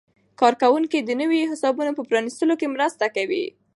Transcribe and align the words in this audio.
کارکوونکي 0.41 0.99
د 1.01 1.09
نویو 1.21 1.49
حسابونو 1.51 1.91
په 1.97 2.03
پرانیستلو 2.09 2.53
کې 2.59 2.73
مرسته 2.75 3.05
کوي. 3.15 3.45